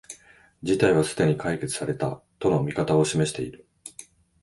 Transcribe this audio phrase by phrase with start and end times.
[0.63, 3.67] 事態はすでに解決された、との見方を示している